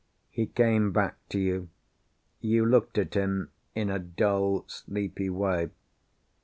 He 0.31 0.47
came 0.47 0.91
back 0.91 1.17
to 1.29 1.37
you. 1.37 1.69
You 2.39 2.65
looked 2.65 2.97
at 2.97 3.13
him 3.13 3.51
in 3.75 3.91
a 3.91 3.99
dull 3.99 4.63
sleepy 4.67 5.29
way. 5.29 5.69